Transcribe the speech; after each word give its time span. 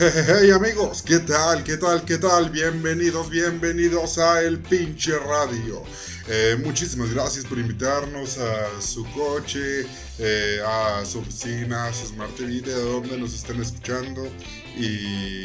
Hey 0.00 0.50
amigos, 0.50 1.02
¿qué 1.02 1.18
tal? 1.18 1.62
¿Qué 1.62 1.76
tal? 1.76 2.06
¿Qué 2.06 2.16
tal? 2.16 2.48
Bienvenidos, 2.48 3.28
bienvenidos 3.28 4.16
a 4.16 4.40
El 4.40 4.58
Pinche 4.58 5.12
Radio. 5.18 5.82
Eh, 6.26 6.56
muchísimas 6.64 7.12
gracias 7.12 7.44
por 7.44 7.58
invitarnos 7.58 8.38
a 8.38 8.80
su 8.80 9.04
coche, 9.12 9.84
eh, 10.18 10.58
a 10.66 11.04
su 11.04 11.18
oficina, 11.18 11.84
a 11.84 11.92
su 11.92 12.06
Smart 12.06 12.34
TV, 12.34 12.62
de 12.62 12.72
donde 12.72 13.18
nos 13.18 13.34
estén 13.34 13.60
escuchando. 13.60 14.26
Y 14.74 15.44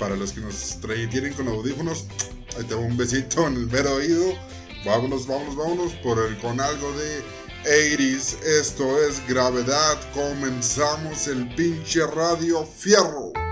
para 0.00 0.16
los 0.16 0.32
que 0.32 0.40
nos 0.40 0.80
tienen 0.80 1.32
con 1.34 1.46
audífonos, 1.46 2.06
ahí 2.58 2.64
tengo 2.64 2.82
un 2.82 2.96
besito 2.96 3.46
en 3.46 3.54
el 3.54 3.66
mero 3.68 3.94
oído. 3.94 4.32
Vámonos, 4.84 5.28
vámonos, 5.28 5.54
vámonos 5.54 5.92
por 6.02 6.18
el, 6.26 6.36
con 6.38 6.60
algo 6.60 6.92
de 6.94 7.22
80s. 7.64 8.42
Esto 8.42 9.00
es 9.06 9.24
Gravedad. 9.28 10.00
Comenzamos 10.12 11.28
el 11.28 11.54
pinche 11.54 12.04
radio 12.04 12.66
fierro. 12.66 13.45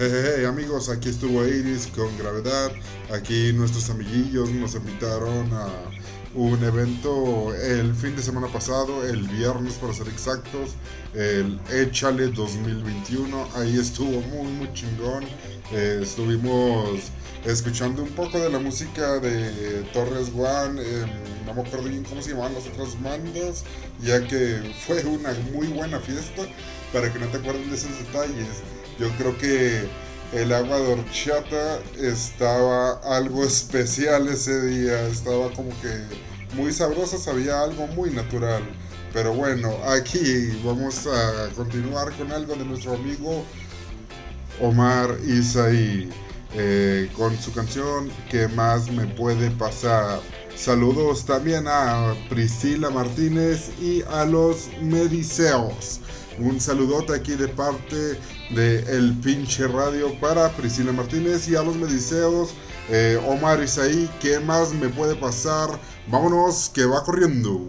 Hey, 0.00 0.44
amigos, 0.44 0.90
aquí 0.90 1.08
estuvo 1.08 1.44
Iris 1.44 1.88
con 1.88 2.16
Gravedad. 2.16 2.70
Aquí 3.12 3.52
nuestros 3.52 3.90
amiguillos 3.90 4.48
nos 4.50 4.76
invitaron 4.76 5.52
a 5.52 5.66
un 6.36 6.62
evento 6.62 7.52
el 7.52 7.92
fin 7.96 8.14
de 8.14 8.22
semana 8.22 8.46
pasado, 8.46 9.04
el 9.04 9.26
viernes 9.26 9.74
para 9.74 9.92
ser 9.92 10.06
exactos, 10.06 10.76
el 11.14 11.58
Échale 11.72 12.28
2021. 12.28 13.48
Ahí 13.56 13.76
estuvo 13.76 14.20
muy, 14.20 14.46
muy 14.52 14.72
chingón. 14.72 15.24
Eh, 15.72 15.98
estuvimos 16.00 17.10
escuchando 17.44 18.04
un 18.04 18.10
poco 18.10 18.38
de 18.38 18.50
la 18.50 18.60
música 18.60 19.18
de 19.18 19.82
Torres 19.92 20.30
One. 20.32 20.80
Em, 20.80 21.08
no 21.44 21.54
me 21.54 21.62
acuerdo 21.62 21.88
bien 21.88 22.04
cómo 22.04 22.22
se 22.22 22.30
llamaban 22.30 22.54
las 22.54 22.68
otras 22.68 23.02
bandas, 23.02 23.64
ya 24.00 24.24
que 24.24 24.60
fue 24.86 25.02
una 25.06 25.32
muy 25.52 25.66
buena 25.66 25.98
fiesta. 25.98 26.42
Para 26.92 27.12
que 27.12 27.18
no 27.18 27.26
te 27.26 27.38
acuerden 27.38 27.68
de 27.68 27.74
esos 27.74 27.98
detalles. 27.98 28.62
Yo 28.98 29.08
creo 29.16 29.36
que 29.38 29.88
el 30.32 30.52
agua 30.52 30.78
de 30.78 31.04
estaba 32.00 32.94
algo 33.16 33.44
especial 33.46 34.28
ese 34.28 34.60
día, 34.66 35.08
estaba 35.08 35.50
como 35.52 35.70
que 35.80 36.56
muy 36.56 36.72
sabrosa, 36.72 37.18
sabía 37.18 37.62
algo 37.62 37.86
muy 37.88 38.10
natural. 38.10 38.62
Pero 39.12 39.32
bueno, 39.32 39.74
aquí 39.86 40.50
vamos 40.64 41.06
a 41.06 41.48
continuar 41.54 42.12
con 42.16 42.30
algo 42.30 42.54
de 42.56 42.64
nuestro 42.64 42.94
amigo 42.94 43.44
Omar 44.60 45.16
Isaí, 45.26 46.10
eh, 46.54 47.08
con 47.16 47.36
su 47.38 47.52
canción 47.52 48.10
¿Qué 48.30 48.48
más 48.48 48.90
me 48.90 49.06
puede 49.06 49.50
pasar? 49.50 50.20
Saludos 50.56 51.24
también 51.24 51.66
a 51.68 52.14
Priscila 52.28 52.90
Martínez 52.90 53.70
y 53.80 54.02
a 54.02 54.24
los 54.24 54.68
Mediceos. 54.82 56.00
Un 56.40 56.60
saludote 56.60 57.14
aquí 57.14 57.34
de 57.34 57.48
parte 57.48 58.18
de 58.50 58.78
El 58.96 59.12
Pinche 59.14 59.66
Radio 59.66 60.14
para 60.20 60.48
Priscila 60.50 60.92
Martínez 60.92 61.48
y 61.48 61.56
a 61.56 61.62
los 61.62 61.74
Mediceos. 61.74 62.54
Eh, 62.88 63.20
Omar 63.26 63.60
Isaí, 63.60 64.08
¿qué 64.20 64.38
más 64.38 64.72
me 64.72 64.88
puede 64.88 65.16
pasar? 65.16 65.68
Vámonos, 66.06 66.70
que 66.72 66.84
va 66.84 67.02
corriendo. 67.02 67.68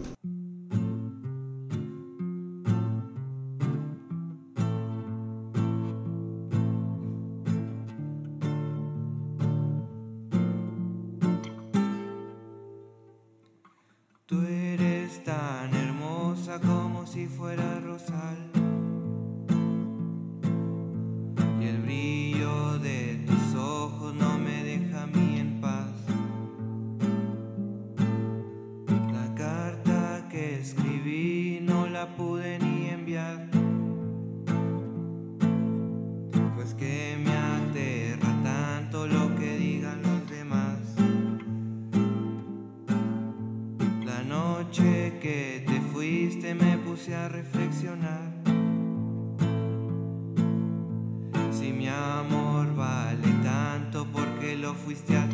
puse 46.89 47.13
a 47.13 47.27
reflexionar. 47.27 48.33
Si 51.51 51.71
mi 51.71 51.87
amor 51.87 52.73
vale 52.73 53.27
tanto 53.43 54.07
porque 54.11 54.55
lo 54.55 54.73
fuiste 54.73 55.15
a 55.15 55.28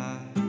high. 0.00 0.39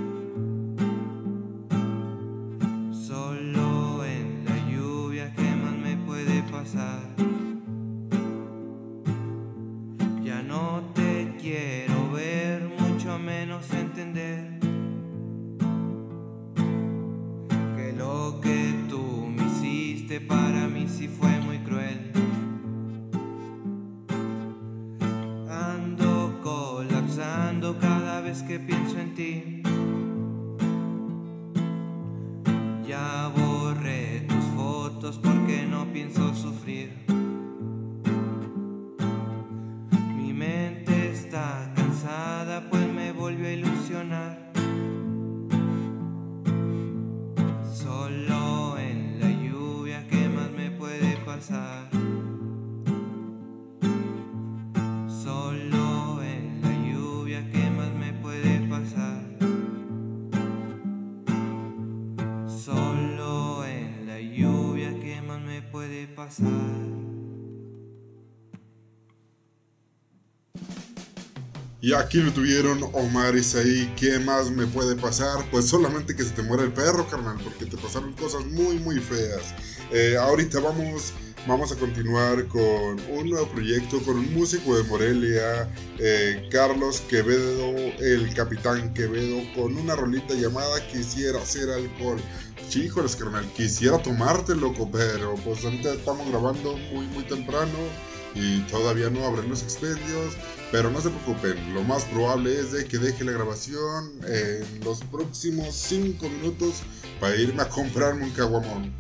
Y 71.84 71.94
aquí 71.94 72.20
lo 72.20 72.32
tuvieron 72.32 72.84
Omar 72.94 73.36
Isaí. 73.36 73.92
¿Qué 73.98 74.20
más 74.20 74.52
me 74.52 74.68
puede 74.68 74.96
pasar? 74.96 75.44
Pues 75.50 75.66
solamente 75.66 76.16
que 76.16 76.24
se 76.24 76.30
te 76.30 76.44
muera 76.44 76.64
el 76.64 76.72
perro, 76.72 77.08
carnal, 77.08 77.38
porque 77.44 77.66
te 77.66 77.76
pasaron 77.76 78.14
cosas 78.14 78.46
muy, 78.46 78.76
muy 78.76 79.00
feas. 79.00 79.56
Eh, 79.92 80.16
ahorita 80.16 80.60
vamos, 80.60 81.12
vamos 81.48 81.72
a 81.72 81.76
continuar 81.76 82.46
con 82.46 83.00
un 83.10 83.30
nuevo 83.32 83.48
proyecto 83.48 84.00
con 84.04 84.18
un 84.18 84.32
músico 84.32 84.78
de 84.78 84.84
Morelia, 84.84 85.74
eh, 85.98 86.48
Carlos 86.52 87.02
Quevedo, 87.10 87.76
el 88.00 88.32
Capitán 88.36 88.94
Quevedo, 88.94 89.42
con 89.56 89.76
una 89.76 89.96
rolita 89.96 90.36
llamada 90.36 90.88
Quisiera 90.88 91.42
hacer 91.42 91.68
alcohol. 91.72 92.22
Chíjoles, 92.70 93.16
carnal, 93.16 93.52
quisiera 93.54 93.98
tomarte, 93.98 94.56
loco, 94.56 94.88
pero 94.92 95.34
pues 95.44 95.66
ahorita 95.66 95.96
estamos 95.96 96.30
grabando 96.30 96.78
muy, 96.94 97.08
muy 97.08 97.24
temprano 97.24 98.11
y 98.36 98.62
todavía 98.62 99.10
no 99.10 99.26
abren 99.26 99.50
los 99.50 99.64
expendios, 99.64 100.34
pero 100.72 100.90
no 100.90 101.02
se 101.02 101.10
preocupen, 101.10 101.74
lo 101.74 101.84
más 101.84 102.06
probable 102.06 102.58
es 102.58 102.72
de 102.72 102.86
que 102.86 102.98
deje 102.98 103.26
la 103.26 103.34
grabación 103.34 104.12
en 104.28 104.84
los 104.84 105.02
próximos 105.04 105.76
5 105.76 106.30
minutos 106.30 106.76
para 107.20 107.36
irme 107.36 107.62
a 107.62 107.70
comprarme 107.70 108.26
un 108.26 108.32
caguamón. 108.32 108.94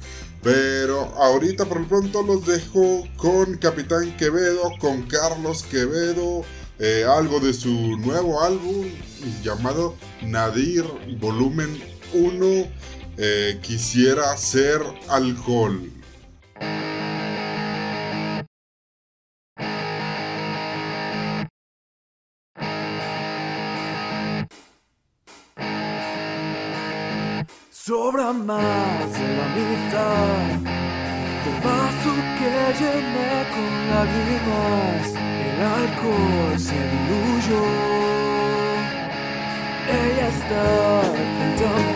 Pero 0.44 1.02
ahorita 1.18 1.66
por 1.66 1.82
lo 1.82 1.88
pronto 1.88 2.24
los 2.24 2.46
dejo 2.46 3.08
con 3.16 3.58
Capitán 3.58 4.18
Quevedo, 4.18 4.72
con 4.80 5.04
Carlos 5.04 5.64
Quevedo, 5.64 6.44
eh, 6.80 7.06
algo 7.08 7.40
de 7.40 7.54
su 7.54 7.70
nuevo 7.98 8.42
álbum 8.42 8.88
llamado 9.44 9.96
Nadir 10.24 10.84
Volumen 11.20 11.80
1. 12.14 12.68
Eh, 13.18 13.60
quisiera 13.62 14.36
ser 14.36 14.82
alcohol. 15.10 15.92
Sobra 27.92 28.32
más 28.32 29.04
de 29.20 29.28
la 29.38 29.48
mitad 29.58 30.48
del 31.44 31.58
vaso 31.66 32.12
que 32.38 32.52
llené 32.80 33.34
con 33.54 33.72
lágrimas. 33.92 35.04
El 35.48 35.58
alcohol 35.78 36.58
se 36.58 36.80
diluyó. 36.92 37.64
Ella 40.04 40.28
está 40.38 40.66
junto 41.18 41.91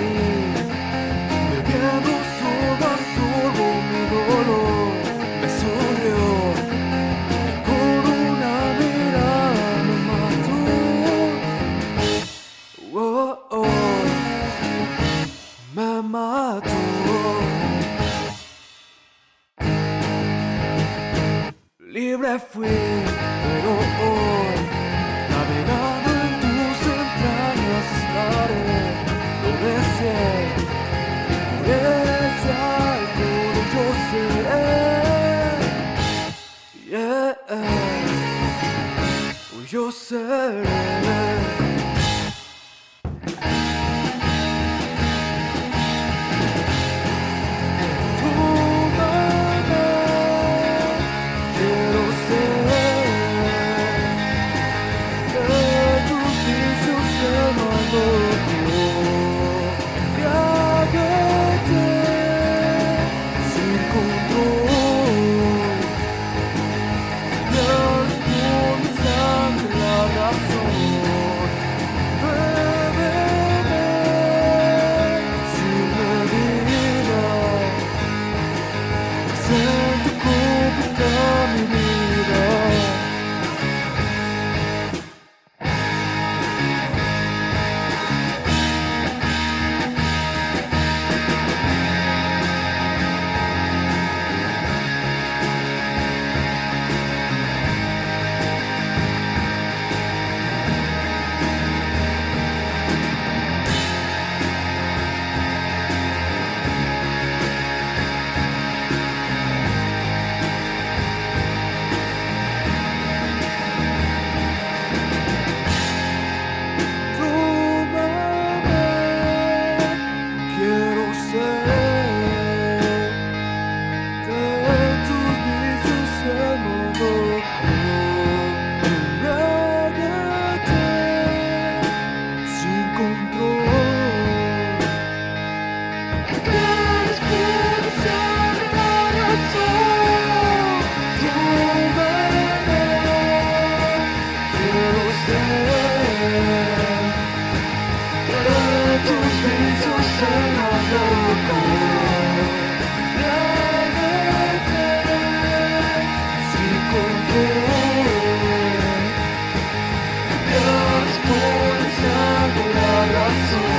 la 163.27 163.74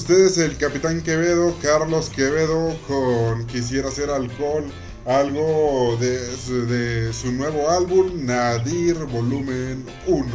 ustedes 0.00 0.38
el 0.38 0.56
Capitán 0.56 1.02
Quevedo, 1.02 1.54
Carlos 1.60 2.08
Quevedo, 2.08 2.74
con 2.88 3.46
Quisiera 3.46 3.88
hacer 3.88 4.08
alcohol, 4.08 4.64
algo 5.04 5.98
de, 6.00 6.36
su- 6.38 6.64
nuevo 7.32 7.68
álbum, 7.68 8.24
Nadir 8.24 8.94
Volumen 9.04 9.84
1. 10.06 10.26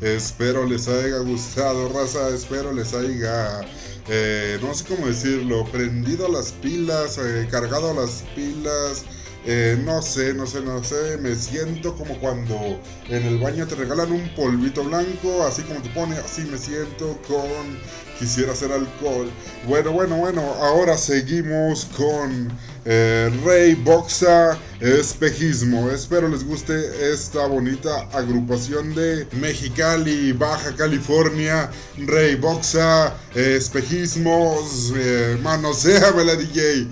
Espero 0.00 0.66
les 0.66 0.88
haya 0.88 1.18
gustado, 1.18 1.88
raza, 1.90 2.28
espero 2.30 2.72
les 2.72 2.92
haya, 2.92 3.60
eh, 4.08 4.58
no 4.60 4.74
sé 4.74 4.84
cómo 4.86 5.06
decirlo, 5.06 5.64
prendido 5.70 6.26
las 6.28 6.50
pilas, 6.50 7.18
eh, 7.18 7.46
cargado 7.48 7.94
las 7.94 8.24
pilas. 8.34 9.04
Eh, 9.46 9.80
no 9.84 10.02
sé, 10.02 10.34
no 10.34 10.46
sé, 10.46 10.60
no 10.60 10.82
sé. 10.84 11.18
Me 11.18 11.34
siento 11.34 11.94
como 11.94 12.18
cuando 12.18 12.80
en 13.08 13.24
el 13.24 13.38
baño 13.38 13.66
te 13.66 13.74
regalan 13.74 14.12
un 14.12 14.34
polvito 14.34 14.84
blanco, 14.84 15.44
así 15.44 15.62
como 15.62 15.80
te 15.80 15.90
pone, 15.90 16.16
así 16.16 16.42
me 16.42 16.58
siento 16.58 17.18
con 17.26 17.78
quisiera 18.18 18.52
hacer 18.52 18.72
alcohol. 18.72 19.30
Bueno, 19.66 19.92
bueno, 19.92 20.16
bueno, 20.16 20.42
ahora 20.60 20.98
seguimos 20.98 21.84
con 21.96 22.50
eh, 22.84 23.30
Rey 23.44 23.74
Boxa 23.74 24.58
Espejismo. 24.80 25.90
Espero 25.90 26.28
les 26.28 26.44
guste 26.44 27.12
esta 27.12 27.46
bonita 27.46 28.08
agrupación 28.12 28.94
de 28.94 29.26
Mexicali, 29.32 30.32
Baja 30.32 30.74
California. 30.74 31.70
Rey 31.96 32.34
Boxa 32.36 33.14
Espejismos. 33.34 34.92
Eh, 34.96 35.38
manoseame 35.42 36.24
la 36.24 36.34
DJ. 36.34 36.86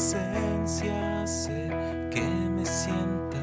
Presencia 0.00 1.22
hace 1.22 1.68
que 2.10 2.22
me 2.22 2.64
sienta 2.64 3.38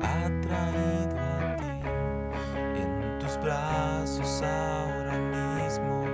atraído 0.00 1.20
a 1.20 1.56
ti. 1.56 1.82
En 2.80 3.18
tus 3.18 3.36
brazos 3.42 4.42
ahora 4.42 5.18
mismo 5.18 6.06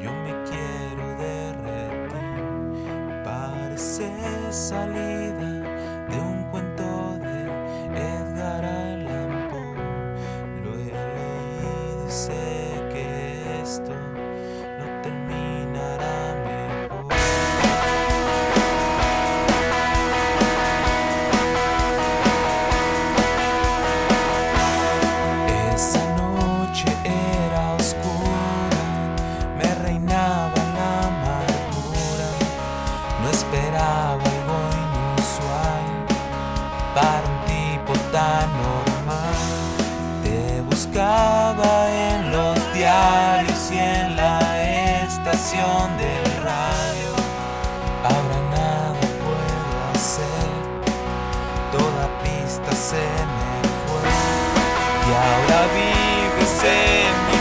yo 0.00 0.10
me 0.10 0.32
quiero 0.48 1.04
derretir. 1.18 2.44
Parece 3.22 4.10
salida 4.50 5.71
pista 52.22 52.72
se 52.72 53.04
me 53.36 53.62
fue. 53.86 54.08
Y 55.06 55.10
ahora 55.14 55.60
vives 55.74 56.64
en 56.64 57.12
mi 57.26 57.31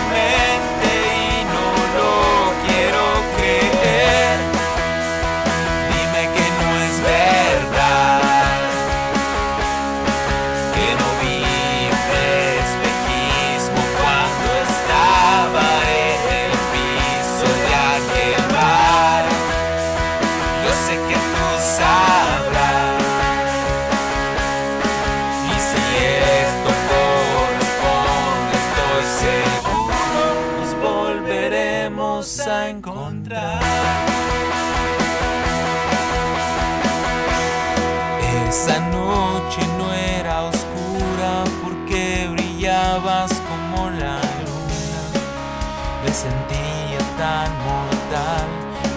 tan 47.22 47.52
mortal, 47.70 48.48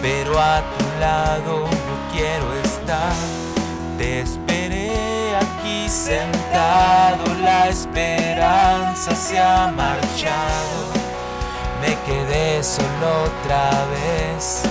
pero 0.01 0.33
a 0.41 0.63
tu 0.75 0.85
lado 0.99 1.53
yo 1.87 1.95
quiero 2.15 2.47
estar. 2.65 3.17
Te 3.99 4.23
esperé 4.23 5.37
aquí 5.45 5.89
sentado, 5.91 7.25
la 7.43 7.69
esperanza 7.69 9.15
se 9.15 9.39
ha 9.39 9.71
marchado. 9.83 10.79
Me 11.83 11.93
quedé 12.07 12.63
solo 12.63 13.09
otra 13.31 13.69
vez, 13.95 14.63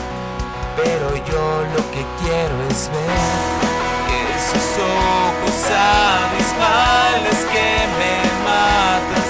pero 0.79 1.07
yo 1.29 1.45
lo 1.75 1.81
que 1.93 2.03
quiero 2.21 2.55
es 2.71 2.89
ver 2.95 3.63
esos 4.35 4.67
ojos 4.99 5.57
abismales 6.01 7.39
que 7.53 7.69
me 7.99 8.15
matan 8.47 9.22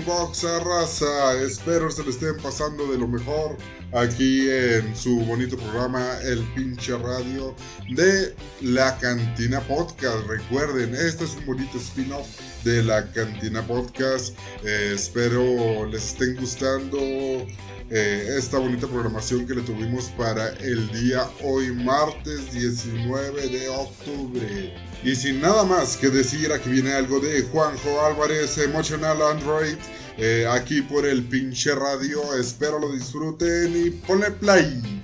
Boxa, 0.00 0.60
raza. 0.60 1.34
Espero 1.42 1.90
se 1.90 2.02
le 2.02 2.10
estén 2.10 2.36
pasando 2.38 2.86
de 2.90 2.98
lo 2.98 3.06
mejor 3.06 3.56
aquí 3.92 4.48
en 4.50 4.96
su 4.96 5.20
bonito 5.20 5.56
programa, 5.56 6.18
El 6.22 6.42
Pinche 6.54 6.96
Radio 6.96 7.54
de 7.90 8.34
La 8.60 8.98
Cantina 8.98 9.60
Podcast. 9.60 10.26
Recuerden, 10.26 10.94
este 10.94 11.24
es 11.24 11.36
un 11.36 11.46
bonito 11.46 11.78
spin-off 11.78 12.26
de 12.64 12.82
La 12.82 13.10
Cantina 13.12 13.62
Podcast. 13.66 14.36
Eh, 14.64 14.92
espero 14.94 15.86
les 15.86 16.12
estén 16.12 16.36
gustando 16.36 16.98
eh, 17.90 18.36
esta 18.38 18.58
bonita 18.58 18.86
programación 18.86 19.46
que 19.46 19.54
le 19.54 19.62
tuvimos 19.62 20.06
para 20.16 20.48
el 20.58 20.90
día 20.92 21.28
hoy, 21.42 21.72
martes 21.72 22.52
19 22.52 23.48
de 23.48 23.68
octubre. 23.68 24.74
Y 25.02 25.14
sin 25.14 25.40
nada 25.40 25.64
más 25.64 25.96
que 25.96 26.08
decir, 26.08 26.50
aquí 26.52 26.70
viene 26.70 26.94
algo 26.94 27.20
de 27.20 27.42
Juanjo 27.42 28.04
Álvarez, 28.06 28.56
Emotional 28.58 29.20
Android, 29.22 29.76
eh, 30.16 30.46
aquí 30.50 30.80
por 30.80 31.06
el 31.06 31.24
pinche 31.24 31.74
radio. 31.74 32.34
Espero 32.34 32.78
lo 32.78 32.90
disfruten 32.92 33.86
y 33.86 33.90
ponle 33.90 34.30
play. 34.30 35.03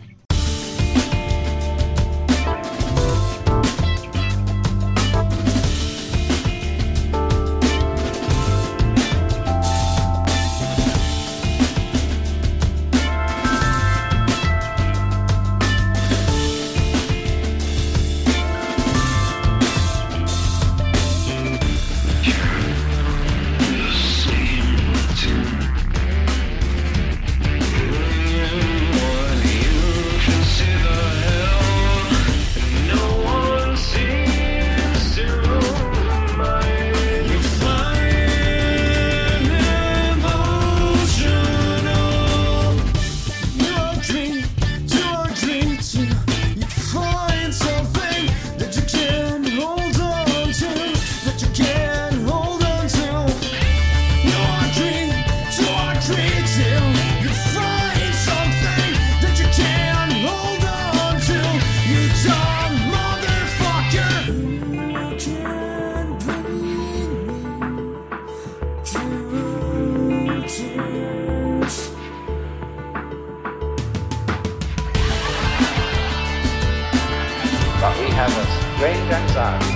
Strange 78.81 79.13
anxiety. 79.13 79.67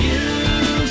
You 0.00 0.86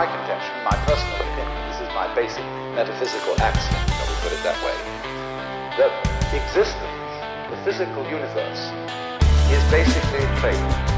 my 0.00 0.06
contention, 0.06 0.64
my 0.64 0.76
personal 0.86 1.14
opinion, 1.16 1.68
this 1.68 1.78
is 1.82 1.88
my 1.92 2.08
basic 2.14 2.42
metaphysical 2.74 3.38
axiom, 3.42 3.86
shall 3.86 4.08
we 4.08 4.14
put 4.22 4.32
it 4.32 4.42
that 4.42 4.56
way, 4.64 4.72
that 5.76 5.92
existence, 6.32 7.50
the 7.50 7.56
physical 7.66 8.02
universe, 8.08 8.72
is 9.52 9.62
basically 9.70 10.24
a. 10.40 10.89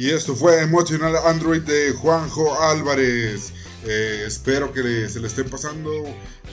Y 0.00 0.12
esto 0.12 0.34
fue 0.34 0.62
Emotional 0.62 1.14
Android 1.26 1.60
de 1.60 1.92
Juanjo 1.92 2.58
Álvarez. 2.58 3.52
Eh, 3.84 4.24
espero 4.26 4.72
que 4.72 5.10
se 5.10 5.20
le 5.20 5.26
esté 5.26 5.44
pasando 5.44 5.92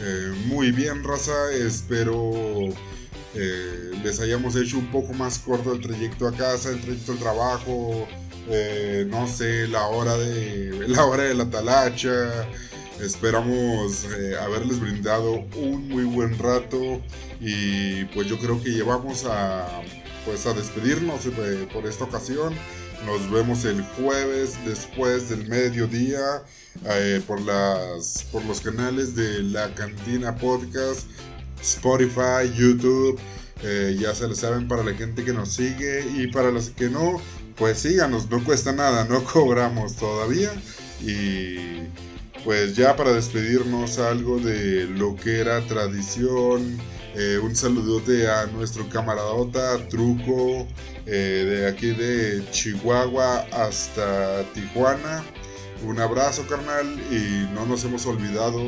eh, 0.01 0.33
muy 0.47 0.73
bien, 0.73 1.01
raza. 1.01 1.53
Espero 1.53 2.33
eh, 3.35 3.91
les 4.03 4.19
hayamos 4.19 4.57
hecho 4.57 4.77
un 4.77 4.91
poco 4.91 5.13
más 5.13 5.39
corto 5.39 5.71
el 5.71 5.79
trayecto 5.79 6.27
a 6.27 6.33
casa, 6.33 6.71
el 6.71 6.81
trayecto 6.81 7.13
al 7.13 7.19
trabajo. 7.19 8.05
no 9.07 9.27
sé, 9.29 9.69
la 9.69 9.87
hora 9.87 10.17
de 10.17 10.85
la 10.89 11.05
hora 11.05 11.23
de 11.23 11.33
la 11.33 11.49
talacha. 11.49 12.49
Esperamos 12.99 14.07
haberles 14.41 14.81
brindado 14.81 15.45
un 15.55 15.87
muy 15.87 16.03
buen 16.03 16.37
rato 16.37 17.01
y 17.39 18.03
pues 18.13 18.27
yo 18.27 18.37
creo 18.39 18.61
que 18.61 18.71
llevamos 18.71 19.23
a 19.23 19.65
pues 20.25 20.45
a 20.45 20.51
despedirnos 20.51 21.21
por 21.71 21.85
esta 21.85 22.03
ocasión. 22.03 22.53
Nos 23.05 23.29
vemos 23.31 23.63
el 23.65 23.81
jueves 23.81 24.57
después 24.65 25.29
del 25.29 25.47
mediodía 25.47 26.43
eh, 26.85 27.21
por, 27.25 27.41
las, 27.41 28.25
por 28.31 28.43
los 28.45 28.59
canales 28.61 29.15
de 29.15 29.43
La 29.43 29.73
Cantina 29.75 30.35
Podcast, 30.35 31.07
Spotify, 31.61 32.51
YouTube. 32.55 33.19
eh, 33.63 33.97
ya 33.99 34.13
se 34.13 34.27
lo 34.27 34.35
saben 34.35 34.67
para 34.67 34.83
la 34.83 34.93
gente 34.93 35.23
que 35.23 35.33
nos 35.33 35.53
sigue 35.53 36.05
y 36.15 36.27
para 36.27 36.51
los 36.51 36.69
que 36.69 36.89
no, 36.89 37.21
pues 37.55 37.79
síganos, 37.79 38.29
no 38.29 38.43
cuesta 38.43 38.71
nada, 38.71 39.05
no 39.05 39.23
cobramos 39.33 39.95
todavía. 39.95 40.51
Y 41.01 41.87
pues 42.43 42.75
ya 42.75 42.95
para 42.95 43.13
despedirnos 43.13 43.99
algo 43.99 44.39
de 44.39 44.85
lo 44.85 45.15
que 45.15 45.39
era 45.39 45.61
tradición. 45.67 46.77
Eh, 47.15 47.39
un 47.41 47.55
saludote 47.55 48.29
a 48.29 48.45
nuestro 48.47 48.87
camaradota 48.89 49.87
Truco 49.87 50.67
eh, 51.05 51.45
de 51.47 51.67
aquí 51.67 51.87
de 51.87 52.43
Chihuahua 52.51 53.45
hasta 53.51 54.43
Tijuana. 54.53 55.23
Un 55.83 55.99
abrazo 55.99 56.45
carnal 56.47 56.85
y 57.11 57.47
no 57.53 57.65
nos 57.65 57.83
hemos 57.85 58.05
olvidado 58.05 58.61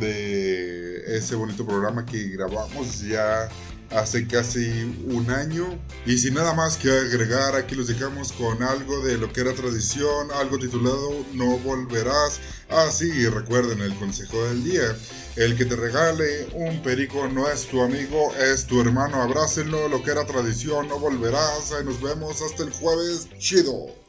de 0.00 1.16
ese 1.16 1.34
bonito 1.34 1.66
programa 1.66 2.04
que 2.04 2.28
grabamos 2.28 3.00
ya 3.00 3.48
hace 3.90 4.26
casi 4.26 4.66
un 5.06 5.30
año. 5.30 5.78
Y 6.06 6.18
sin 6.18 6.34
nada 6.34 6.54
más 6.54 6.76
que 6.76 6.90
agregar, 6.90 7.54
aquí 7.56 7.74
los 7.74 7.88
dejamos 7.88 8.32
con 8.32 8.62
algo 8.62 9.04
de 9.04 9.18
lo 9.18 9.32
que 9.32 9.40
era 9.40 9.54
tradición, 9.54 10.30
algo 10.32 10.58
titulado 10.58 11.24
No 11.32 11.58
volverás. 11.58 12.40
Ah, 12.68 12.90
sí, 12.90 13.28
recuerden 13.28 13.80
el 13.80 13.94
consejo 13.96 14.44
del 14.44 14.64
día. 14.64 14.96
El 15.36 15.56
que 15.56 15.64
te 15.64 15.76
regale 15.76 16.48
un 16.52 16.82
perico 16.82 17.26
no 17.28 17.48
es 17.50 17.66
tu 17.66 17.82
amigo, 17.82 18.34
es 18.36 18.66
tu 18.66 18.80
hermano. 18.80 19.22
Abrácenlo, 19.22 19.88
lo 19.88 20.02
que 20.02 20.10
era 20.10 20.26
tradición, 20.26 20.88
no 20.88 20.98
volverás. 20.98 21.72
Nos 21.84 22.00
vemos 22.00 22.40
hasta 22.42 22.62
el 22.62 22.70
jueves. 22.70 23.28
Chido. 23.38 24.03